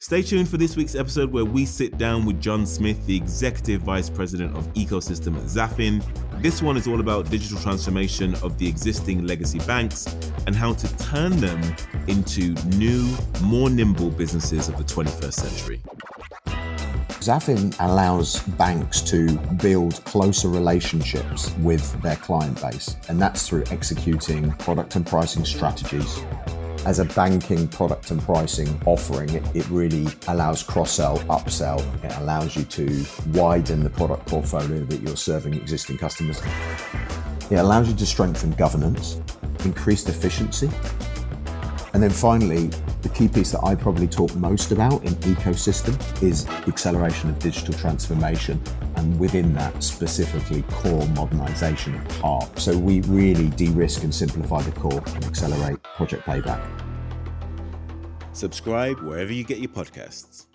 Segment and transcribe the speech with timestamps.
[0.00, 3.80] Stay tuned for this week's episode where we sit down with John Smith, the Executive
[3.80, 6.04] Vice President of Ecosystem at Zafin.
[6.40, 10.06] This one is all about digital transformation of the existing legacy banks
[10.46, 11.60] and how to turn them
[12.06, 15.80] into new, more nimble businesses of the 21st century.
[17.18, 24.52] Zafin allows banks to build closer relationships with their client base, and that's through executing
[24.52, 26.20] product and pricing strategies
[26.86, 31.80] as a banking product and pricing offering, it, really allows cross sell, upsell.
[32.04, 36.40] It allows you to widen the product portfolio that you're serving existing customers.
[37.50, 39.20] It allows you to strengthen governance,
[39.64, 40.70] increased efficiency.
[41.94, 42.68] And then finally,
[43.02, 47.38] the key piece that I probably talk most about in ecosystem is the acceleration of
[47.38, 48.62] digital transformation,
[48.98, 52.58] and within that, specifically core modernization at heart.
[52.58, 56.62] So we really de risk and simplify the core and accelerate project payback.
[58.32, 60.46] Subscribe wherever you get your podcasts.